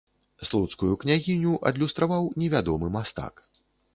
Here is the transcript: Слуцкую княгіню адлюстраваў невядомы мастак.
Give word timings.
Слуцкую 0.51 0.89
княгіню 1.03 1.53
адлюстраваў 1.69 2.31
невядомы 2.45 2.87
мастак. 2.99 3.33